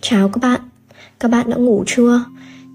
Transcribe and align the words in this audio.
Chào 0.00 0.28
các 0.28 0.38
bạn, 0.42 0.60
các 1.20 1.30
bạn 1.30 1.50
đã 1.50 1.56
ngủ 1.56 1.84
chưa? 1.86 2.24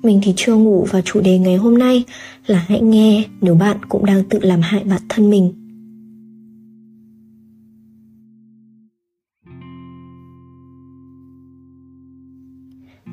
Mình 0.04 0.20
thì 0.24 0.34
chưa 0.36 0.56
ngủ 0.56 0.88
và 0.92 1.02
chủ 1.02 1.22
đề 1.22 1.38
ngày 1.38 1.56
hôm 1.56 1.78
nay 1.78 2.04
là 2.46 2.66
hãy 2.68 2.82
nghe 2.82 3.24
nếu 3.42 3.56
bạn 3.56 3.78
cũng 3.90 4.06
đang 4.06 4.24
tự 4.24 4.40
làm 4.42 4.62
hại 4.62 4.84
bản 4.84 5.02
thân 5.10 5.30
mình. 5.30 5.54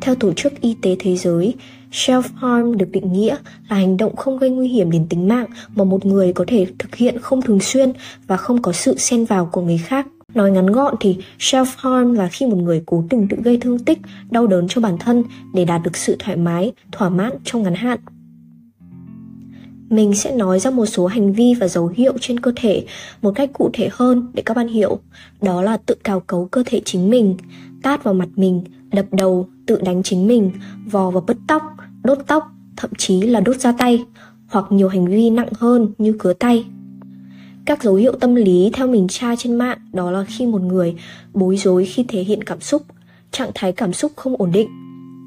Theo 0.00 0.14
Tổ 0.14 0.32
chức 0.32 0.60
Y 0.60 0.76
tế 0.82 0.96
Thế 0.98 1.16
giới, 1.16 1.54
self-harm 1.92 2.74
được 2.74 2.88
định 2.92 3.12
nghĩa 3.12 3.36
là 3.68 3.76
hành 3.76 3.96
động 3.96 4.16
không 4.16 4.38
gây 4.38 4.50
nguy 4.50 4.68
hiểm 4.68 4.90
đến 4.90 5.06
tính 5.08 5.28
mạng 5.28 5.46
mà 5.74 5.84
một 5.84 6.06
người 6.06 6.32
có 6.32 6.44
thể 6.48 6.66
thực 6.78 6.94
hiện 6.94 7.18
không 7.18 7.42
thường 7.42 7.60
xuyên 7.60 7.92
và 8.26 8.36
không 8.36 8.62
có 8.62 8.72
sự 8.72 8.98
xen 8.98 9.24
vào 9.24 9.48
của 9.52 9.60
người 9.60 9.78
khác. 9.78 10.06
Nói 10.34 10.50
ngắn 10.50 10.66
gọn 10.66 10.94
thì 11.00 11.16
self-harm 11.38 12.12
là 12.12 12.28
khi 12.28 12.46
một 12.46 12.56
người 12.56 12.82
cố 12.86 13.04
tình 13.10 13.28
tự 13.28 13.36
gây 13.42 13.58
thương 13.60 13.78
tích, 13.78 13.98
đau 14.30 14.46
đớn 14.46 14.68
cho 14.68 14.80
bản 14.80 14.98
thân 14.98 15.24
để 15.54 15.64
đạt 15.64 15.82
được 15.84 15.96
sự 15.96 16.16
thoải 16.18 16.36
mái, 16.36 16.72
thỏa 16.92 17.08
mãn 17.08 17.32
trong 17.44 17.62
ngắn 17.62 17.74
hạn. 17.74 17.98
Mình 19.90 20.14
sẽ 20.14 20.36
nói 20.36 20.60
ra 20.60 20.70
một 20.70 20.86
số 20.86 21.06
hành 21.06 21.32
vi 21.32 21.54
và 21.60 21.68
dấu 21.68 21.86
hiệu 21.86 22.12
trên 22.20 22.40
cơ 22.40 22.52
thể 22.56 22.86
một 23.22 23.32
cách 23.34 23.50
cụ 23.52 23.70
thể 23.72 23.88
hơn 23.92 24.30
để 24.34 24.42
các 24.46 24.56
bạn 24.56 24.68
hiểu. 24.68 24.98
Đó 25.42 25.62
là 25.62 25.76
tự 25.76 25.94
cào 26.04 26.20
cấu 26.20 26.46
cơ 26.46 26.62
thể 26.66 26.80
chính 26.84 27.10
mình, 27.10 27.36
tát 27.82 28.04
vào 28.04 28.14
mặt 28.14 28.28
mình, 28.36 28.64
đập 28.92 29.06
đầu, 29.10 29.48
tự 29.66 29.80
đánh 29.84 30.02
chính 30.02 30.26
mình, 30.26 30.50
vò 30.90 31.10
và 31.10 31.20
bứt 31.26 31.36
tóc, 31.48 31.62
đốt 32.04 32.18
tóc, 32.26 32.48
thậm 32.76 32.90
chí 32.98 33.22
là 33.22 33.40
đốt 33.40 33.56
ra 33.56 33.72
tay, 33.72 34.04
hoặc 34.48 34.64
nhiều 34.70 34.88
hành 34.88 35.06
vi 35.06 35.30
nặng 35.30 35.48
hơn 35.58 35.92
như 35.98 36.16
cứa 36.18 36.32
tay. 36.32 36.64
Các 37.66 37.82
dấu 37.82 37.94
hiệu 37.94 38.12
tâm 38.12 38.34
lý 38.34 38.70
theo 38.72 38.86
mình 38.86 39.06
tra 39.08 39.36
trên 39.36 39.54
mạng 39.54 39.78
đó 39.92 40.10
là 40.10 40.24
khi 40.24 40.46
một 40.46 40.62
người 40.62 40.94
bối 41.34 41.56
rối 41.56 41.84
khi 41.84 42.04
thể 42.08 42.22
hiện 42.22 42.44
cảm 42.44 42.60
xúc, 42.60 42.82
trạng 43.30 43.50
thái 43.54 43.72
cảm 43.72 43.92
xúc 43.92 44.12
không 44.16 44.36
ổn 44.38 44.52
định, 44.52 44.68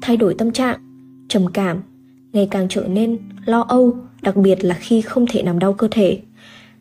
thay 0.02 0.16
đổi 0.16 0.34
tâm 0.34 0.52
trạng, 0.52 0.78
trầm 1.28 1.46
cảm, 1.52 1.82
ngày 2.32 2.48
càng 2.50 2.66
trở 2.70 2.84
nên 2.88 3.18
lo 3.44 3.60
âu, 3.60 3.96
đặc 4.22 4.36
biệt 4.36 4.64
là 4.64 4.74
khi 4.74 5.00
không 5.00 5.26
thể 5.30 5.42
nằm 5.42 5.58
đau 5.58 5.72
cơ 5.72 5.88
thể, 5.90 6.20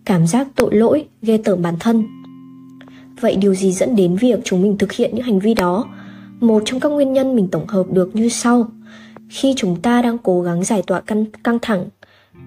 cảm 0.06 0.28
giác 0.28 0.48
tội 0.56 0.76
lỗi, 0.76 1.06
ghê 1.22 1.38
tởm 1.38 1.62
bản 1.62 1.76
thân. 1.80 2.04
Vậy 3.22 3.36
điều 3.36 3.54
gì 3.56 3.72
dẫn 3.72 3.96
đến 3.96 4.16
việc 4.16 4.40
chúng 4.44 4.62
mình 4.62 4.78
thực 4.78 4.92
hiện 4.92 5.12
những 5.14 5.26
hành 5.26 5.40
vi 5.40 5.54
đó? 5.54 5.86
Một 6.40 6.64
trong 6.66 6.80
các 6.80 6.90
nguyên 6.90 7.14
nhân 7.14 7.36
mình 7.36 7.48
tổng 7.48 7.68
hợp 7.68 7.86
được 7.92 8.16
như 8.16 8.30
sau. 8.30 8.68
Khi 9.30 9.54
chúng 9.58 9.82
ta 9.82 10.02
đang 10.02 10.18
cố 10.18 10.42
gắng 10.42 10.64
giải 10.64 10.84
tỏa 10.88 11.02
căng, 11.02 11.26
căng 11.44 11.60
thẳng, 11.62 11.86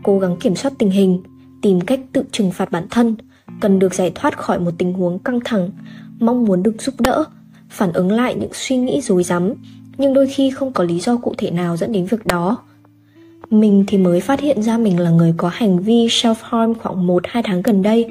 cố 0.02 0.18
gắng 0.18 0.36
kiểm 0.36 0.56
soát 0.56 0.72
tình 0.78 0.90
hình, 0.90 1.22
tìm 1.62 1.80
cách 1.80 2.00
tự 2.12 2.22
trừng 2.32 2.52
phạt 2.52 2.70
bản 2.70 2.86
thân, 2.90 3.16
cần 3.60 3.78
được 3.78 3.94
giải 3.94 4.12
thoát 4.14 4.38
khỏi 4.38 4.58
một 4.60 4.70
tình 4.78 4.92
huống 4.92 5.18
căng 5.18 5.40
thẳng, 5.44 5.70
mong 6.18 6.44
muốn 6.44 6.62
được 6.62 6.82
giúp 6.82 7.00
đỡ, 7.00 7.24
phản 7.68 7.92
ứng 7.92 8.12
lại 8.12 8.34
những 8.34 8.50
suy 8.52 8.76
nghĩ 8.76 9.00
rối 9.00 9.22
rắm, 9.22 9.52
nhưng 9.98 10.14
đôi 10.14 10.26
khi 10.26 10.50
không 10.50 10.72
có 10.72 10.84
lý 10.84 11.00
do 11.00 11.16
cụ 11.16 11.34
thể 11.38 11.50
nào 11.50 11.76
dẫn 11.76 11.92
đến 11.92 12.06
việc 12.06 12.26
đó. 12.26 12.58
Mình 13.50 13.84
thì 13.86 13.98
mới 13.98 14.20
phát 14.20 14.40
hiện 14.40 14.62
ra 14.62 14.78
mình 14.78 15.00
là 15.00 15.10
người 15.10 15.34
có 15.36 15.48
hành 15.48 15.78
vi 15.78 16.06
self-harm 16.06 16.74
khoảng 16.74 17.06
1-2 17.06 17.42
tháng 17.44 17.62
gần 17.62 17.82
đây. 17.82 18.06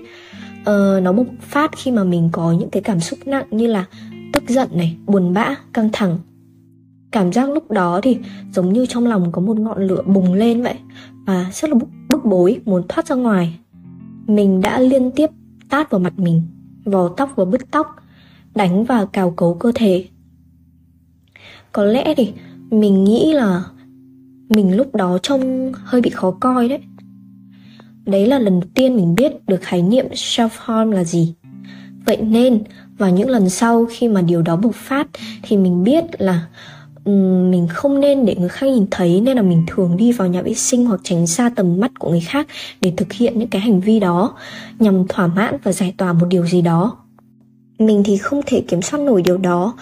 Ờ, 0.66 0.99
nó 1.03 1.13
bộc 1.13 1.27
phát 1.41 1.71
khi 1.77 1.91
mà 1.91 2.03
mình 2.03 2.29
có 2.31 2.51
những 2.51 2.69
cái 2.69 2.81
cảm 2.81 2.99
xúc 2.99 3.19
nặng 3.25 3.45
như 3.51 3.67
là 3.67 3.85
tức 4.33 4.43
giận 4.47 4.69
này, 4.71 4.97
buồn 5.05 5.33
bã, 5.33 5.55
căng 5.73 5.89
thẳng. 5.93 6.17
Cảm 7.11 7.33
giác 7.33 7.49
lúc 7.49 7.71
đó 7.71 7.99
thì 8.03 8.17
giống 8.53 8.73
như 8.73 8.85
trong 8.85 9.07
lòng 9.07 9.31
có 9.31 9.41
một 9.41 9.59
ngọn 9.59 9.88
lửa 9.88 10.01
bùng 10.05 10.33
lên 10.33 10.63
vậy 10.63 10.75
và 11.25 11.45
rất 11.53 11.69
là 11.69 11.75
bối 12.25 12.61
muốn 12.65 12.83
thoát 12.89 13.07
ra 13.07 13.15
ngoài. 13.15 13.59
Mình 14.27 14.61
đã 14.61 14.79
liên 14.79 15.11
tiếp 15.11 15.29
tát 15.69 15.91
vào 15.91 15.99
mặt 15.99 16.19
mình, 16.19 16.41
vò 16.85 17.07
tóc 17.07 17.33
và 17.35 17.45
bứt 17.45 17.61
tóc, 17.71 17.95
đánh 18.55 18.85
và 18.85 19.05
cào 19.05 19.31
cấu 19.31 19.53
cơ 19.53 19.71
thể. 19.75 20.05
Có 21.72 21.83
lẽ 21.83 22.13
thì 22.17 22.33
mình 22.72 23.03
nghĩ 23.03 23.33
là 23.33 23.63
mình 24.50 24.75
lúc 24.75 24.95
đó 24.95 25.17
trông 25.17 25.72
hơi 25.75 26.01
bị 26.01 26.09
khó 26.09 26.31
coi 26.31 26.69
đấy. 26.69 26.79
Đấy 28.05 28.27
là 28.27 28.39
lần 28.39 28.59
đầu 28.59 28.69
tiên 28.75 28.95
mình 28.95 29.16
biết 29.16 29.31
được 29.47 29.61
khái 29.61 29.81
niệm 29.81 30.05
self-harm 30.11 30.91
là 30.91 31.03
gì. 31.03 31.33
Vậy 32.05 32.17
nên 32.21 32.63
vào 32.97 33.09
những 33.09 33.29
lần 33.29 33.50
sau 33.50 33.88
khi 33.89 34.07
mà 34.07 34.21
điều 34.21 34.41
đó 34.41 34.55
bộc 34.55 34.75
phát 34.75 35.07
thì 35.44 35.57
mình 35.57 35.83
biết 35.83 36.03
là 36.21 36.47
Ừ, 37.05 37.11
mình 37.49 37.67
không 37.69 37.99
nên 37.99 38.25
để 38.25 38.35
người 38.35 38.49
khác 38.49 38.67
nhìn 38.67 38.85
thấy 38.91 39.21
nên 39.21 39.35
là 39.35 39.41
mình 39.41 39.63
thường 39.67 39.97
đi 39.97 40.11
vào 40.11 40.27
nhà 40.27 40.41
vệ 40.41 40.53
sinh 40.53 40.85
hoặc 40.85 41.01
tránh 41.03 41.27
xa 41.27 41.49
tầm 41.55 41.79
mắt 41.79 41.91
của 41.99 42.09
người 42.09 42.19
khác 42.21 42.47
để 42.81 42.93
thực 42.97 43.13
hiện 43.13 43.39
những 43.39 43.49
cái 43.49 43.61
hành 43.61 43.81
vi 43.81 43.99
đó 43.99 44.33
nhằm 44.79 45.07
thỏa 45.07 45.27
mãn 45.27 45.57
và 45.63 45.71
giải 45.71 45.94
tỏa 45.97 46.13
một 46.13 46.25
điều 46.29 46.45
gì 46.45 46.61
đó. 46.61 46.97
Mình 47.79 48.03
thì 48.05 48.17
không 48.17 48.41
thể 48.45 48.61
kiểm 48.61 48.81
soát 48.81 48.99
nổi 48.99 49.21
điều 49.21 49.38
đó. 49.38 49.73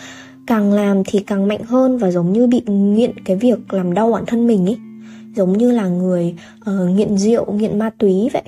Càng 0.47 0.73
làm 0.73 1.03
thì 1.06 1.19
càng 1.19 1.47
mạnh 1.47 1.63
hơn 1.63 1.97
và 1.97 2.12
giống 2.12 2.33
như 2.33 2.47
bị 2.47 2.62
nghiện 2.67 3.23
cái 3.25 3.35
việc 3.38 3.73
làm 3.73 3.94
đau 3.94 4.12
bản 4.12 4.23
thân 4.28 4.47
mình 4.47 4.66
ấy. 4.66 4.78
Giống 5.35 5.57
như 5.57 5.72
là 5.72 5.88
người 5.88 6.35
uh, 6.69 6.89
nghiện 6.89 7.17
rượu 7.17 7.51
nghiện 7.51 7.79
ma 7.79 7.89
túy 7.97 8.29
vậy. 8.33 8.44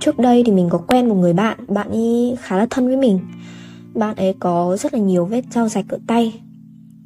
Trước 0.00 0.18
đây 0.18 0.42
thì 0.46 0.52
mình 0.52 0.68
có 0.70 0.78
quen 0.78 1.08
một 1.08 1.14
người 1.14 1.32
bạn 1.32 1.58
bạn 1.68 1.90
ấy 1.90 2.36
khá 2.40 2.56
là 2.56 2.66
thân 2.70 2.86
với 2.86 2.96
mình. 2.96 3.18
Bạn 3.94 4.16
ấy 4.16 4.34
có 4.38 4.76
rất 4.80 4.94
là 4.94 5.00
nhiều 5.00 5.24
vết 5.24 5.42
dao 5.50 5.68
rạch 5.68 5.88
ở 5.88 5.98
tay 6.06 6.40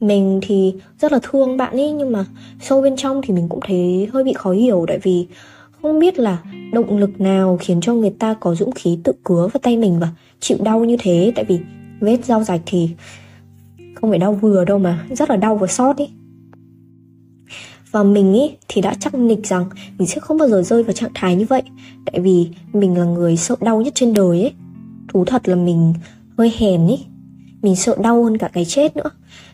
mình 0.03 0.41
thì 0.43 0.75
rất 1.01 1.13
là 1.13 1.19
thương 1.23 1.57
bạn 1.57 1.77
ấy 1.77 1.93
nhưng 1.93 2.13
mà 2.13 2.25
sâu 2.61 2.83
bên 2.83 2.97
trong 2.97 3.21
thì 3.23 3.35
mình 3.35 3.49
cũng 3.49 3.61
thấy 3.63 4.09
hơi 4.13 4.25
bị 4.25 4.33
khó 4.33 4.51
hiểu, 4.51 4.85
tại 4.89 4.99
vì 5.03 5.27
không 5.83 5.99
biết 5.99 6.19
là 6.19 6.39
động 6.73 6.97
lực 6.97 7.21
nào 7.21 7.59
khiến 7.61 7.81
cho 7.81 7.95
người 7.95 8.11
ta 8.11 8.35
có 8.35 8.55
dũng 8.55 8.73
khí 8.73 8.99
tự 9.05 9.13
cứa 9.25 9.49
vào 9.53 9.61
tay 9.63 9.77
mình 9.77 9.99
và 10.01 10.09
chịu 10.41 10.59
đau 10.61 10.85
như 10.85 10.97
thế. 11.01 11.33
Tại 11.37 11.45
vì 11.45 11.59
vết 12.01 12.25
dao 12.25 12.45
rạch 12.45 12.61
thì 12.67 12.91
không 13.95 14.11
phải 14.11 14.19
đau 14.19 14.33
vừa 14.33 14.65
đâu 14.65 14.79
mà 14.79 15.07
rất 15.11 15.31
là 15.31 15.37
đau 15.37 15.57
và 15.57 15.67
sót 15.67 15.97
ý. 15.97 16.09
Và 17.91 18.03
mình 18.03 18.33
ý 18.35 18.51
thì 18.69 18.81
đã 18.81 18.95
chắc 19.01 19.15
nịch 19.15 19.47
rằng 19.47 19.65
mình 19.99 20.09
sẽ 20.09 20.21
không 20.21 20.39
bao 20.39 20.49
giờ 20.49 20.63
rơi 20.63 20.83
vào 20.83 20.93
trạng 20.93 21.11
thái 21.15 21.37
như 21.37 21.45
vậy. 21.49 21.63
Tại 22.07 22.21
vì 22.21 22.49
mình 22.73 22.99
là 22.99 23.05
người 23.05 23.37
sợ 23.37 23.57
đau 23.61 23.81
nhất 23.83 23.95
trên 23.95 24.15
đời 24.15 24.41
ấy. 24.41 24.53
Thú 25.09 25.25
thật 25.25 25.49
là 25.49 25.55
mình 25.55 25.95
hơi 26.39 26.53
hèn 26.59 26.87
ý. 26.87 26.99
Mình 27.63 27.77
sợ 27.77 27.97
đau 28.03 28.25
hơn 28.25 28.39
cả 28.39 28.49
cái 28.53 28.65
chết 28.65 28.97
nữa 28.97 29.11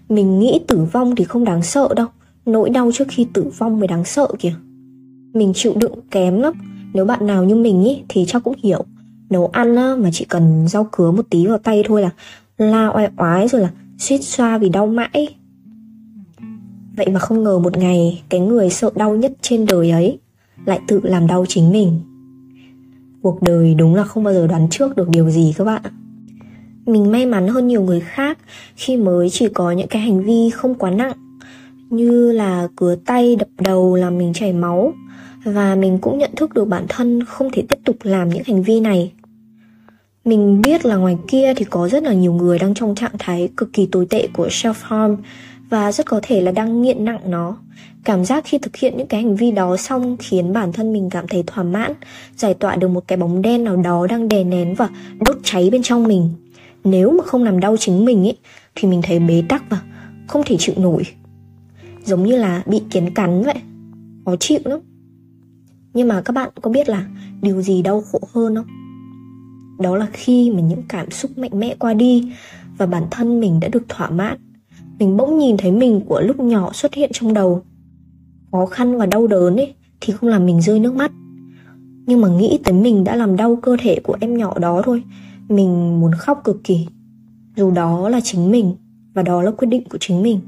mình 0.09 0.39
nghĩ 0.39 0.61
tử 0.69 0.87
vong 0.93 1.17
thì 1.17 1.25
không 1.25 1.45
đáng 1.45 1.63
sợ 1.63 1.89
đâu. 1.97 2.07
Nỗi 2.47 2.71
đau 2.71 2.91
trước 2.95 3.09
khi 3.09 3.27
tử 3.33 3.51
vong 3.59 3.79
mới 3.79 3.89
đáng 3.89 4.05
sợ 4.05 4.29
kìa. 4.39 4.55
Mình 5.35 5.53
chịu 5.55 5.73
đựng 5.77 6.01
kém 6.11 6.41
lắm. 6.41 6.55
Nếu 6.95 7.05
bạn 7.05 7.27
nào 7.27 7.45
như 7.45 7.55
mình 7.55 7.85
ý 7.85 8.03
thì 8.09 8.25
chắc 8.29 8.45
cũng 8.45 8.55
hiểu. 8.63 8.85
Nấu 9.31 9.47
ăn 9.47 9.77
á, 9.77 9.95
mà 9.99 10.11
chỉ 10.13 10.25
cần 10.25 10.69
rau 10.69 10.89
cứa 10.93 11.11
một 11.11 11.27
tí 11.31 11.47
vào 11.47 11.59
tay 11.59 11.83
thôi 11.87 12.03
là 12.03 12.11
la 12.59 12.89
oai 12.89 13.09
oái 13.17 13.49
rồi 13.49 13.61
là 13.61 13.71
suýt 13.99 14.19
xoa 14.19 14.59
vì 14.59 14.69
đau 14.69 14.87
mãi. 14.87 15.29
Vậy 16.97 17.07
mà 17.13 17.21
không 17.21 17.45
ngờ 17.45 17.59
một 17.59 17.77
ngày 17.77 18.23
cái 18.29 18.41
người 18.41 18.71
sợ 18.71 18.91
đau 18.95 19.17
nhất 19.17 19.33
trên 19.41 19.67
đời 19.67 19.91
ấy 19.91 20.19
lại 20.65 20.81
tự 20.89 21.01
làm 21.03 21.27
đau 21.27 21.45
chính 21.49 21.73
mình. 21.73 22.01
Cuộc 23.23 23.43
đời 23.43 23.75
đúng 23.75 23.95
là 23.95 24.05
không 24.05 24.25
bao 24.25 24.35
giờ 24.35 24.47
đoán 24.47 24.69
trước 24.71 24.97
được 24.97 25.09
điều 25.09 25.31
gì 25.31 25.55
các 25.57 25.65
bạn 25.65 25.83
ạ 25.85 25.91
mình 26.89 27.13
may 27.13 27.27
mắn 27.27 27.49
hơn 27.49 27.69
nhiều 27.69 27.83
người 27.83 28.01
khác 28.01 28.39
khi 28.77 28.97
mới 28.97 29.31
chỉ 29.31 29.49
có 29.49 29.71
những 29.71 29.89
cái 29.89 30.03
hành 30.03 30.23
vi 30.23 30.51
không 30.51 30.75
quá 30.75 30.91
nặng, 30.91 31.13
như 31.91 32.33
là 32.33 32.69
cứa 32.77 32.97
tay, 33.07 33.37
đập 33.37 33.49
đầu, 33.59 33.95
làm 33.95 34.19
mình 34.19 34.33
chảy 34.33 34.53
máu. 34.53 34.93
Và 35.45 35.75
mình 35.75 35.99
cũng 35.99 36.19
nhận 36.19 36.31
thức 36.37 36.55
được 36.55 36.65
bản 36.65 36.87
thân 36.89 37.25
không 37.25 37.51
thể 37.53 37.63
tiếp 37.69 37.79
tục 37.85 37.97
làm 38.03 38.29
những 38.29 38.43
hành 38.47 38.63
vi 38.63 38.81
này. 38.81 39.13
Mình 40.25 40.63
biết 40.63 40.87
là 40.87 40.97
ngoài 40.97 41.17
kia 41.29 41.55
thì 41.55 41.65
có 41.65 41.89
rất 41.89 42.03
là 42.03 42.13
nhiều 42.13 42.33
người 42.33 42.59
đang 42.59 42.75
trong 42.75 42.95
trạng 42.95 43.19
thái 43.19 43.49
cực 43.57 43.73
kỳ 43.73 43.87
tồi 43.87 44.07
tệ 44.11 44.29
của 44.33 44.47
self 44.47 44.75
harm 44.83 45.17
và 45.71 45.93
rất 45.93 46.07
có 46.07 46.21
thể 46.23 46.41
là 46.41 46.53
đang 46.53 46.83
nghiện 46.83 47.05
nặng 47.05 47.21
nó. 47.27 47.57
Cảm 48.05 48.25
giác 48.25 48.45
khi 48.47 48.59
thực 48.59 48.77
hiện 48.77 48.97
những 48.97 49.07
cái 49.07 49.23
hành 49.23 49.37
vi 49.37 49.51
đó 49.51 49.77
xong 49.77 50.17
khiến 50.21 50.53
bản 50.53 50.73
thân 50.73 50.93
mình 50.93 51.11
cảm 51.11 51.29
thấy 51.29 51.43
thỏa 51.47 51.65
mãn, 51.65 51.93
giải 52.37 52.55
tỏa 52.55 52.77
được 52.77 52.89
một 52.89 53.05
cái 53.09 53.19
bóng 53.19 53.43
đen 53.43 53.65
nào 53.65 53.77
đó 53.77 54.07
đang 54.07 54.29
đè 54.29 54.45
nén 54.45 54.75
và 54.75 54.89
đốt 55.27 55.37
cháy 55.43 55.69
bên 55.73 55.83
trong 55.83 56.05
mình 56.05 56.31
nếu 56.85 57.11
mà 57.11 57.25
không 57.25 57.45
làm 57.45 57.61
đau 57.61 57.77
chính 57.77 58.05
mình 58.05 58.27
ấy 58.27 58.39
thì 58.75 58.89
mình 58.89 59.01
thấy 59.03 59.19
bế 59.19 59.43
tắc 59.49 59.71
và 59.71 59.83
không 60.29 60.43
thể 60.47 60.57
chịu 60.59 60.75
nổi. 60.79 61.03
Giống 62.05 62.23
như 62.25 62.37
là 62.37 62.63
bị 62.67 62.83
kiến 62.91 63.15
cắn 63.15 63.43
vậy, 63.43 63.55
khó 64.25 64.37
chịu 64.37 64.61
lắm. 64.65 64.81
Nhưng 65.95 66.09
mà 66.09 66.23
các 66.25 66.33
bạn 66.33 66.51
có 66.63 66.71
biết 66.71 66.89
là 66.89 67.07
điều 67.43 67.63
gì 67.63 67.83
đau 67.83 68.01
khổ 68.13 68.21
hơn 68.33 68.55
không? 68.55 68.67
Đó 69.81 69.97
là 69.97 70.07
khi 70.13 70.51
mà 70.51 70.61
những 70.61 70.83
cảm 70.89 71.11
xúc 71.11 71.39
mạnh 71.39 71.51
mẽ 71.55 71.75
qua 71.79 71.95
đi 71.95 72.33
và 72.79 72.87
bản 72.87 73.03
thân 73.11 73.41
mình 73.41 73.61
đã 73.61 73.69
được 73.69 73.89
thỏa 73.89 74.11
mãn. 74.11 74.39
Mình 74.99 75.17
bỗng 75.17 75.39
nhìn 75.39 75.57
thấy 75.57 75.73
mình 75.73 76.01
của 76.01 76.21
lúc 76.21 76.41
nhỏ 76.41 76.73
xuất 76.73 76.95
hiện 76.95 77.11
trong 77.13 77.35
đầu. 77.35 77.63
Khó 78.53 78.67
khăn 78.67 78.99
và 78.99 79.07
đau 79.07 79.27
đớn 79.27 79.57
ấy, 79.57 79.75
thì 80.01 80.13
không 80.13 80.31
làm 80.31 80.47
mình 80.47 80.63
rơi 80.63 80.81
nước 80.81 80.95
mắt. 80.95 81.13
Nhưng 82.07 82.21
mà 82.21 82.29
nghĩ 82.29 82.59
tới 82.65 82.75
mình 82.75 83.05
đã 83.05 83.17
làm 83.17 83.37
đau 83.37 83.57
cơ 83.57 83.77
thể 83.81 84.01
của 84.05 84.17
em 84.21 84.37
nhỏ 84.37 84.59
đó 84.59 84.83
thôi 84.85 85.03
mình 85.49 86.01
muốn 86.01 86.13
khóc 86.19 86.41
cực 86.45 86.65
kỳ. 86.65 86.87
Dù 87.57 87.71
đó 87.71 88.09
là 88.09 88.21
chính 88.25 88.51
mình, 88.51 88.75
và 89.15 89.23
đó 89.23 89.43
là 89.43 89.51
quyết 89.51 89.69
định 89.69 89.83
của 89.89 89.99
chính 90.01 90.23
mình. 90.23 90.41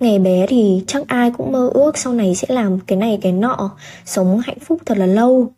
Ngày 0.00 0.18
bé 0.18 0.46
thì 0.48 0.82
chắc 0.86 1.08
ai 1.08 1.30
cũng 1.30 1.52
mơ 1.52 1.70
ước 1.74 1.98
sau 1.98 2.12
này 2.12 2.34
sẽ 2.34 2.46
làm 2.50 2.80
cái 2.80 2.98
này, 2.98 3.18
cái 3.22 3.32
nọ. 3.32 3.70
Sống 4.04 4.40
hạnh 4.44 4.58
phúc 4.60 4.80
thật 4.86 4.98
là 4.98 5.06
lâu. 5.06 5.52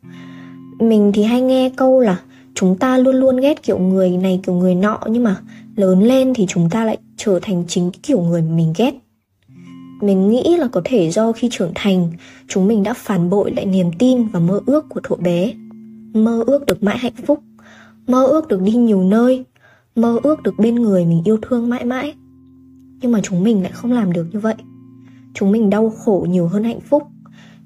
Mình 0.80 1.12
thì 1.14 1.22
hay 1.22 1.40
nghe 1.40 1.70
câu 1.76 2.00
là 2.00 2.20
chúng 2.54 2.78
ta 2.78 2.98
luôn 2.98 3.16
luôn 3.16 3.36
ghét 3.36 3.62
kiểu 3.62 3.78
người 3.78 4.10
này, 4.10 4.40
kiểu 4.42 4.54
người 4.54 4.74
nọ, 4.74 5.00
nhưng 5.10 5.24
mà 5.24 5.36
lớn 5.76 6.02
lên 6.02 6.34
thì 6.34 6.46
chúng 6.48 6.70
ta 6.70 6.84
lại 6.84 6.98
trở 7.16 7.38
thành 7.42 7.64
chính 7.68 7.90
kiểu 8.02 8.20
người 8.20 8.42
mà 8.42 8.54
mình 8.54 8.72
ghét. 8.76 8.94
Mình 10.02 10.30
nghĩ 10.30 10.56
là 10.58 10.68
có 10.72 10.80
thể 10.84 11.10
do 11.10 11.32
khi 11.32 11.48
trưởng 11.52 11.72
thành, 11.74 12.10
chúng 12.48 12.66
mình 12.66 12.82
đã 12.82 12.94
phản 12.94 13.30
bội 13.30 13.50
lại 13.50 13.66
niềm 13.66 13.90
tin 13.98 14.28
và 14.28 14.40
mơ 14.40 14.60
ước 14.66 14.88
của 14.88 15.00
thuở 15.02 15.16
bé 15.16 15.52
mơ 16.16 16.44
ước 16.46 16.66
được 16.66 16.82
mãi 16.82 16.98
hạnh 16.98 17.16
phúc. 17.26 17.42
Mơ 18.06 18.26
ước 18.26 18.48
được 18.48 18.62
đi 18.62 18.72
nhiều 18.72 19.02
nơi. 19.02 19.44
Mơ 19.96 20.18
ước 20.22 20.42
được 20.42 20.54
bên 20.58 20.74
người 20.74 21.04
mình 21.04 21.22
yêu 21.24 21.38
thương 21.42 21.68
mãi 21.68 21.84
mãi. 21.84 22.14
Nhưng 23.00 23.12
mà 23.12 23.20
chúng 23.22 23.44
mình 23.44 23.62
lại 23.62 23.72
không 23.72 23.92
làm 23.92 24.12
được 24.12 24.26
như 24.32 24.38
vậy. 24.38 24.54
Chúng 25.34 25.52
mình 25.52 25.70
đau 25.70 25.90
khổ 25.90 26.26
nhiều 26.30 26.46
hơn 26.46 26.64
hạnh 26.64 26.80
phúc. 26.80 27.02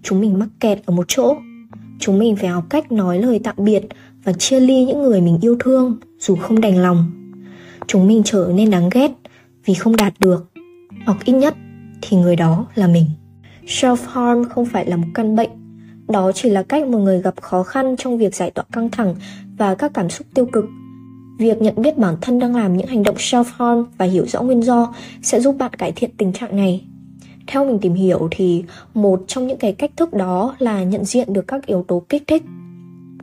Chúng 0.03 0.21
mình 0.21 0.39
mắc 0.39 0.49
kẹt 0.61 0.87
ở 0.87 0.95
một 0.95 1.05
chỗ. 1.09 1.37
Chúng 2.01 2.19
mình 2.19 2.37
phải 2.37 2.49
học 2.49 2.65
cách 2.71 2.93
nói 2.93 3.19
lời 3.23 3.41
tạm 3.45 3.57
biệt 3.59 3.83
và 4.25 4.33
chia 4.33 4.61
ly 4.61 4.85
những 4.85 5.03
người 5.03 5.21
mình 5.21 5.39
yêu 5.43 5.57
thương, 5.61 5.97
dù 6.19 6.37
không 6.37 6.61
đành 6.61 6.79
lòng. 6.79 7.11
Chúng 7.87 8.09
mình 8.09 8.23
trở 8.25 8.53
nên 8.55 8.71
đáng 8.71 8.89
ghét 8.93 9.11
vì 9.65 9.75
không 9.75 9.97
đạt 9.97 10.15
được, 10.19 10.51
hoặc 11.07 11.25
ít 11.25 11.33
nhất 11.33 11.55
thì 12.03 12.17
người 12.17 12.37
đó 12.37 12.67
là 12.75 12.87
mình. 12.87 13.05
Self 13.67 13.97
harm 13.97 14.49
không 14.49 14.67
phải 14.67 14.87
là 14.87 14.97
một 14.97 15.07
căn 15.15 15.37
bệnh 15.37 15.51
đó 16.11 16.33
chỉ 16.35 16.51
là 16.51 16.63
cách 16.63 16.87
một 16.87 16.99
người 16.99 17.23
gặp 17.23 17.35
khó 17.41 17.63
khăn 17.63 17.97
trong 17.99 18.19
việc 18.19 18.35
giải 18.35 18.51
tỏa 18.51 18.65
căng 18.73 18.91
thẳng 18.91 19.15
và 19.59 19.75
các 19.75 19.91
cảm 19.95 20.11
xúc 20.11 20.27
tiêu 20.35 20.47
cực. 20.47 20.65
Việc 21.39 21.63
nhận 21.63 21.75
biết 21.77 21.99
bản 21.99 22.17
thân 22.21 22.39
đang 22.39 22.57
làm 22.57 22.77
những 22.77 22.87
hành 22.87 23.03
động 23.03 23.17
self 23.17 23.45
harm 23.53 23.85
và 23.99 24.07
hiểu 24.07 24.27
rõ 24.27 24.43
nguyên 24.43 24.63
do 24.63 24.95
sẽ 25.23 25.41
giúp 25.41 25.57
bạn 25.59 25.73
cải 25.75 25.93
thiện 25.93 26.11
tình 26.17 26.33
trạng 26.33 26.57
này. 26.57 26.85
Theo 27.47 27.65
mình 27.65 27.79
tìm 27.79 27.95
hiểu 27.95 28.29
thì 28.31 28.65
một 28.95 29.25
trong 29.27 29.47
những 29.47 29.59
cái 29.59 29.73
cách 29.73 29.91
thức 29.97 30.13
đó 30.13 30.57
là 30.59 30.83
nhận 30.83 31.05
diện 31.05 31.33
được 31.33 31.47
các 31.47 31.67
yếu 31.67 31.85
tố 31.89 32.03
kích 32.09 32.23
thích. 32.27 32.43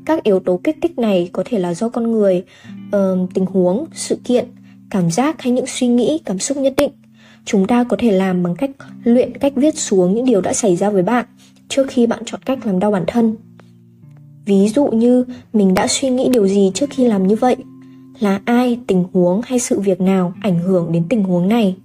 Các 0.06 0.24
yếu 0.24 0.40
tố 0.40 0.60
kích 0.64 0.78
thích 0.82 1.00
này 1.00 1.30
có 1.34 1.44
thể 1.46 1.60
là 1.60 1.74
do 1.74 1.90
con 1.90 2.12
người 2.12 2.44
uh, 2.88 3.30
tình 3.34 3.46
huống 3.46 3.86
sự 3.94 4.18
kiện 4.24 4.46
cảm 4.90 5.12
giác 5.12 5.42
hay 5.42 5.54
những 5.54 5.66
suy 5.68 5.88
nghĩ 5.88 6.20
cảm 6.26 6.40
xúc 6.40 6.58
nhất 6.58 6.74
định. 6.78 6.92
Chúng 7.46 7.68
ta 7.68 7.84
có 7.84 7.98
thể 8.00 8.12
làm 8.12 8.44
bằng 8.44 8.56
cách 8.56 8.72
luyện 9.04 9.38
cách 9.38 9.54
viết 9.56 9.78
xuống 9.78 10.16
những 10.16 10.26
điều 10.26 10.42
đã 10.42 10.54
xảy 10.54 10.76
ra 10.76 10.90
với 10.90 11.04
bạn 11.04 11.26
trước 11.70 11.86
khi 11.90 12.08
bạn 12.08 12.24
chọn 12.26 12.42
cách 12.46 12.66
làm 12.66 12.80
đau 12.80 12.92
bản 12.92 13.04
thân. 13.08 13.36
Ví 14.46 14.70
dụ 14.70 14.88
như 14.88 15.26
mình 15.54 15.74
đã 15.74 15.88
suy 15.88 16.10
nghĩ 16.10 16.30
điều 16.34 16.48
gì 16.48 16.72
trước 16.74 16.90
khi 16.90 17.08
làm 17.08 17.28
như 17.28 17.36
vậy? 17.36 17.56
Là 18.20 18.42
ai 18.46 18.80
tình 18.88 19.04
huống 19.14 19.42
hay 19.46 19.60
sự 19.60 19.80
việc 19.80 20.02
nào 20.02 20.34
ảnh 20.42 20.60
hưởng 20.60 20.92
đến 20.92 21.04
tình 21.10 21.24
huống 21.24 21.48
này? 21.48 21.76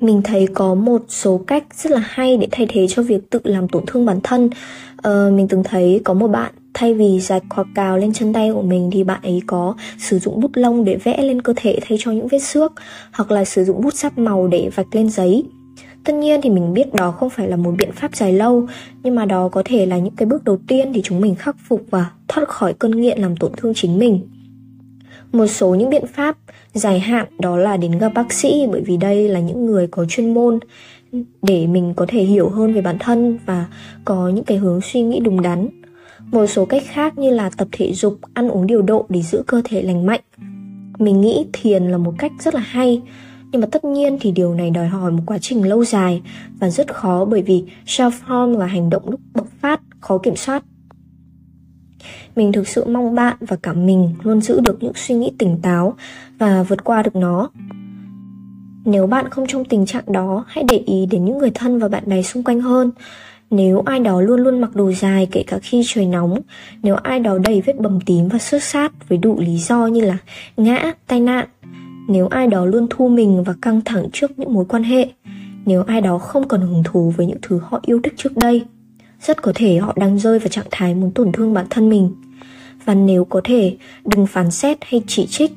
Mình 0.00 0.22
thấy 0.24 0.46
có 0.54 0.74
một 0.74 1.04
số 1.08 1.40
cách 1.46 1.64
rất 1.74 1.92
là 1.92 2.02
hay 2.04 2.36
để 2.36 2.48
thay 2.50 2.66
thế 2.70 2.86
cho 2.88 3.02
việc 3.02 3.30
tự 3.30 3.40
làm 3.44 3.68
tổn 3.68 3.84
thương 3.86 4.06
bản 4.06 4.20
thân. 4.22 4.50
Ờ, 4.96 5.30
mình 5.34 5.48
từng 5.48 5.64
thấy 5.64 6.00
có 6.04 6.14
một 6.14 6.28
bạn 6.28 6.52
thay 6.74 6.94
vì 6.94 7.20
rạch 7.20 7.42
hoặc 7.50 7.66
cào 7.74 7.98
lên 7.98 8.12
chân 8.12 8.32
tay 8.32 8.52
của 8.54 8.62
mình 8.62 8.90
thì 8.92 9.04
bạn 9.04 9.22
ấy 9.22 9.42
có 9.46 9.74
sử 9.98 10.18
dụng 10.18 10.40
bút 10.40 10.50
lông 10.54 10.84
để 10.84 10.96
vẽ 11.04 11.22
lên 11.22 11.42
cơ 11.42 11.52
thể 11.56 11.78
thay 11.82 11.98
cho 12.00 12.10
những 12.10 12.28
vết 12.28 12.38
xước 12.38 12.72
hoặc 13.12 13.30
là 13.30 13.44
sử 13.44 13.64
dụng 13.64 13.82
bút 13.82 13.94
sáp 13.94 14.18
màu 14.18 14.46
để 14.46 14.70
vạch 14.74 14.94
lên 14.94 15.10
giấy 15.10 15.44
tất 16.04 16.14
nhiên 16.14 16.40
thì 16.42 16.50
mình 16.50 16.74
biết 16.74 16.94
đó 16.94 17.10
không 17.10 17.30
phải 17.30 17.48
là 17.48 17.56
một 17.56 17.74
biện 17.78 17.92
pháp 17.92 18.16
dài 18.16 18.32
lâu, 18.32 18.66
nhưng 19.02 19.14
mà 19.14 19.24
đó 19.24 19.48
có 19.48 19.62
thể 19.64 19.86
là 19.86 19.98
những 19.98 20.14
cái 20.16 20.26
bước 20.26 20.44
đầu 20.44 20.58
tiên 20.66 20.92
để 20.92 21.00
chúng 21.04 21.20
mình 21.20 21.34
khắc 21.34 21.56
phục 21.68 21.82
và 21.90 22.10
thoát 22.28 22.48
khỏi 22.48 22.74
cơn 22.78 23.00
nghiện 23.00 23.18
làm 23.18 23.36
tổn 23.36 23.52
thương 23.56 23.72
chính 23.74 23.98
mình. 23.98 24.20
Một 25.32 25.46
số 25.46 25.74
những 25.74 25.90
biện 25.90 26.06
pháp 26.06 26.36
dài 26.72 27.00
hạn 27.00 27.26
đó 27.38 27.56
là 27.56 27.76
đến 27.76 27.98
gặp 27.98 28.12
bác 28.14 28.32
sĩ, 28.32 28.66
bởi 28.72 28.80
vì 28.80 28.96
đây 28.96 29.28
là 29.28 29.40
những 29.40 29.66
người 29.66 29.86
có 29.86 30.04
chuyên 30.08 30.34
môn 30.34 30.58
để 31.42 31.66
mình 31.66 31.94
có 31.96 32.06
thể 32.08 32.22
hiểu 32.22 32.48
hơn 32.48 32.72
về 32.72 32.80
bản 32.80 32.96
thân 33.00 33.38
và 33.46 33.66
có 34.04 34.28
những 34.28 34.44
cái 34.44 34.58
hướng 34.58 34.80
suy 34.80 35.02
nghĩ 35.02 35.20
đúng 35.20 35.42
đắn. 35.42 35.68
Một 36.30 36.46
số 36.46 36.64
cách 36.64 36.82
khác 36.86 37.18
như 37.18 37.30
là 37.30 37.50
tập 37.56 37.68
thể 37.72 37.92
dục, 37.92 38.18
ăn 38.34 38.48
uống 38.48 38.66
điều 38.66 38.82
độ 38.82 39.06
để 39.08 39.22
giữ 39.22 39.42
cơ 39.46 39.62
thể 39.64 39.82
lành 39.82 40.06
mạnh. 40.06 40.20
Mình 40.98 41.20
nghĩ 41.20 41.46
thiền 41.52 41.88
là 41.88 41.98
một 41.98 42.14
cách 42.18 42.32
rất 42.40 42.54
là 42.54 42.60
hay 42.60 43.02
nhưng 43.52 43.60
mà 43.60 43.66
tất 43.66 43.84
nhiên 43.84 44.18
thì 44.20 44.32
điều 44.32 44.54
này 44.54 44.70
đòi 44.70 44.86
hỏi 44.86 45.12
một 45.12 45.22
quá 45.26 45.38
trình 45.38 45.68
lâu 45.68 45.84
dài 45.84 46.22
và 46.58 46.70
rất 46.70 46.94
khó 46.94 47.24
bởi 47.24 47.42
vì 47.42 47.64
self 47.86 48.10
harm 48.24 48.58
là 48.58 48.66
hành 48.66 48.90
động 48.90 49.10
lúc 49.10 49.20
bộc 49.34 49.46
phát, 49.60 49.80
khó 50.00 50.18
kiểm 50.18 50.36
soát. 50.36 50.64
Mình 52.36 52.52
thực 52.52 52.68
sự 52.68 52.84
mong 52.84 53.14
bạn 53.14 53.36
và 53.40 53.56
cả 53.56 53.72
mình 53.72 54.14
luôn 54.22 54.40
giữ 54.40 54.60
được 54.60 54.82
những 54.82 54.92
suy 54.94 55.14
nghĩ 55.14 55.32
tỉnh 55.38 55.58
táo 55.62 55.94
và 56.38 56.62
vượt 56.62 56.84
qua 56.84 57.02
được 57.02 57.16
nó. 57.16 57.50
Nếu 58.84 59.06
bạn 59.06 59.30
không 59.30 59.46
trong 59.46 59.64
tình 59.64 59.86
trạng 59.86 60.04
đó, 60.06 60.44
hãy 60.48 60.64
để 60.68 60.76
ý 60.76 61.06
đến 61.06 61.24
những 61.24 61.38
người 61.38 61.50
thân 61.50 61.78
và 61.78 61.88
bạn 61.88 62.02
bè 62.06 62.22
xung 62.22 62.42
quanh 62.42 62.60
hơn. 62.60 62.90
Nếu 63.50 63.82
ai 63.86 64.00
đó 64.00 64.20
luôn 64.20 64.40
luôn 64.40 64.60
mặc 64.60 64.76
đồ 64.76 64.92
dài 64.92 65.28
kể 65.32 65.44
cả 65.46 65.58
khi 65.62 65.82
trời 65.86 66.06
nóng, 66.06 66.40
nếu 66.82 66.94
ai 66.94 67.20
đó 67.20 67.38
đầy 67.38 67.60
vết 67.60 67.80
bầm 67.80 68.00
tím 68.00 68.28
và 68.28 68.38
xước 68.38 68.62
sát 68.62 69.08
với 69.08 69.18
đủ 69.18 69.40
lý 69.40 69.56
do 69.58 69.86
như 69.86 70.00
là 70.00 70.16
ngã, 70.56 70.92
tai 71.06 71.20
nạn 71.20 71.48
nếu 72.10 72.28
ai 72.28 72.46
đó 72.46 72.64
luôn 72.64 72.86
thu 72.90 73.08
mình 73.08 73.44
và 73.44 73.54
căng 73.62 73.80
thẳng 73.84 74.06
trước 74.12 74.38
những 74.38 74.54
mối 74.54 74.64
quan 74.68 74.82
hệ, 74.82 75.08
nếu 75.66 75.82
ai 75.82 76.00
đó 76.00 76.18
không 76.18 76.48
còn 76.48 76.60
hứng 76.60 76.82
thú 76.84 77.12
với 77.16 77.26
những 77.26 77.38
thứ 77.42 77.60
họ 77.62 77.80
yêu 77.82 78.00
thích 78.02 78.14
trước 78.16 78.36
đây, 78.36 78.64
rất 79.20 79.42
có 79.42 79.52
thể 79.54 79.78
họ 79.78 79.92
đang 79.96 80.18
rơi 80.18 80.38
vào 80.38 80.48
trạng 80.48 80.66
thái 80.70 80.94
muốn 80.94 81.10
tổn 81.10 81.32
thương 81.32 81.54
bản 81.54 81.66
thân 81.70 81.88
mình. 81.88 82.10
Và 82.84 82.94
nếu 82.94 83.24
có 83.24 83.40
thể, 83.44 83.76
đừng 84.04 84.26
phán 84.26 84.50
xét 84.50 84.78
hay 84.80 85.02
chỉ 85.06 85.26
trích, 85.26 85.52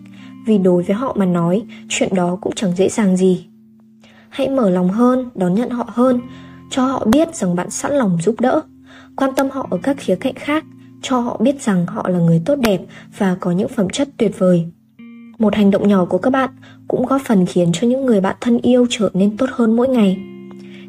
vì 0.46 0.58
đối 0.58 0.84
với 0.84 0.96
họ 0.96 1.16
mà 1.20 1.26
nói, 1.26 1.64
chuyện 1.90 2.16
đó 2.16 2.38
cũng 2.42 2.54
chẳng 2.56 2.76
dễ 2.76 2.90
dàng 2.90 3.18
gì. 3.18 3.46
Hãy 4.30 4.50
mở 4.50 4.70
lòng 4.70 4.90
hơn, 4.90 5.30
đón 5.36 5.54
nhận 5.54 5.70
họ 5.70 5.90
hơn, 5.94 6.20
cho 6.70 6.86
họ 6.86 7.06
biết 7.06 7.36
rằng 7.36 7.56
bạn 7.56 7.70
sẵn 7.70 7.94
lòng 7.94 8.18
giúp 8.22 8.36
đỡ. 8.40 8.62
Quan 9.16 9.36
tâm 9.36 9.50
họ 9.50 9.68
ở 9.72 9.78
các 9.84 9.98
khía 10.00 10.16
cạnh 10.16 10.36
khác, 10.36 10.66
cho 11.02 11.20
họ 11.20 11.38
biết 11.38 11.62
rằng 11.62 11.86
họ 11.86 12.10
là 12.10 12.20
người 12.20 12.42
tốt 12.46 12.56
đẹp 12.56 12.82
và 13.18 13.38
có 13.40 13.52
những 13.52 13.68
phẩm 13.68 13.90
chất 13.90 14.10
tuyệt 14.18 14.40
vời 14.40 14.66
một 15.40 15.56
hành 15.56 15.72
động 15.72 15.88
nhỏ 15.88 16.06
của 16.06 16.18
các 16.18 16.30
bạn 16.30 16.50
cũng 16.88 17.06
góp 17.06 17.22
phần 17.22 17.46
khiến 17.46 17.70
cho 17.74 17.88
những 17.88 18.06
người 18.06 18.22
bạn 18.22 18.36
thân 18.42 18.60
yêu 18.62 18.88
trở 18.90 19.10
nên 19.14 19.38
tốt 19.38 19.50
hơn 19.52 19.76
mỗi 19.76 19.88
ngày. 19.88 20.18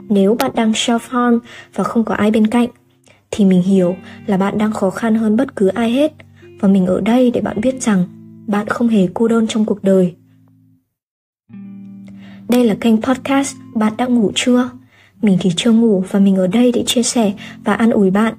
Nếu 0.09 0.35
bạn 0.35 0.51
đang 0.55 0.73
self 0.73 0.99
harm 1.09 1.39
và 1.75 1.85
không 1.85 2.05
có 2.05 2.15
ai 2.15 2.31
bên 2.31 2.47
cạnh, 2.47 2.69
thì 3.31 3.45
mình 3.45 3.63
hiểu 3.63 3.97
là 4.27 4.37
bạn 4.37 4.59
đang 4.59 4.73
khó 4.73 4.91
khăn 4.91 5.15
hơn 5.15 5.37
bất 5.37 5.57
cứ 5.57 5.69
ai 5.69 5.91
hết. 5.91 6.13
Và 6.61 6.69
mình 6.69 6.87
ở 6.87 7.01
đây 7.01 7.31
để 7.31 7.41
bạn 7.41 7.61
biết 7.61 7.83
rằng 7.83 8.05
bạn 8.47 8.69
không 8.69 8.89
hề 8.89 9.09
cô 9.15 9.29
đơn 9.29 9.47
trong 9.49 9.65
cuộc 9.65 9.85
đời. 9.85 10.15
Đây 12.49 12.65
là 12.65 12.75
kênh 12.81 13.03
podcast 13.03 13.57
bạn 13.75 13.93
đã 13.97 14.07
ngủ 14.07 14.33
chưa? 14.35 14.71
Mình 15.23 15.39
thì 15.41 15.51
chưa 15.57 15.73
ngủ 15.73 16.05
và 16.11 16.21
mình 16.21 16.37
ở 16.37 16.47
đây 16.47 16.73
để 16.73 16.83
chia 16.87 17.03
sẻ 17.03 17.33
và 17.65 17.75
an 17.75 17.91
ủi 17.91 18.11
bạn. 18.11 18.35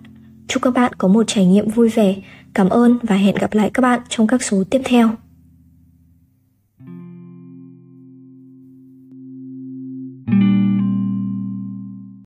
Chúc 0.47 0.63
các 0.63 0.73
bạn 0.73 0.93
có 0.97 1.07
một 1.07 1.23
trải 1.27 1.45
nghiệm 1.45 1.69
vui 1.69 1.89
vẻ. 1.89 2.15
Cảm 2.53 2.69
ơn 2.69 2.97
và 3.03 3.15
hẹn 3.15 3.35
gặp 3.35 3.53
lại 3.53 3.69
các 3.73 3.81
bạn 3.81 3.99
trong 4.09 4.27
các 4.27 4.43
số 4.43 4.63
tiếp 4.69 4.81
theo. 4.83 5.09